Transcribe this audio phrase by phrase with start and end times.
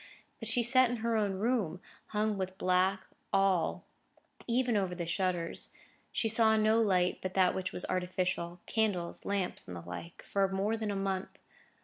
[0.39, 3.01] But she sat in her own room, hung with black,
[3.31, 3.85] all,
[4.47, 5.71] even over the shutters.
[6.11, 10.89] She saw no light but that which was artificial—candles, lamps, and the like—for more than
[10.89, 11.37] a month.